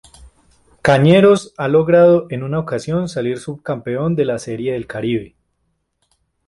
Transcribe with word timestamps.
Cañeros 0.81 1.53
ha 1.57 1.67
logrado 1.67 2.25
en 2.31 2.41
una 2.41 2.57
ocasión 2.57 3.07
salir 3.07 3.37
subcampeón 3.37 4.15
de 4.15 4.25
la 4.25 4.39
Serie 4.39 4.73
del 4.73 4.87
Caribe. 4.87 5.35